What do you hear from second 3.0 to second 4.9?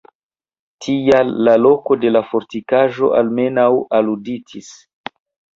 almenaŭ aluditis.